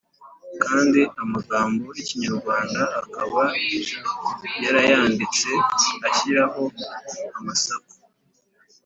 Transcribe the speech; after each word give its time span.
kandi 0.63 1.01
amagambo 1.23 1.85
y’Ikinyarwanda 1.97 2.81
akaba 3.01 3.41
yarayanditse 4.63 5.49
ashyiraho 6.07 6.63
amasaku. 7.37 7.93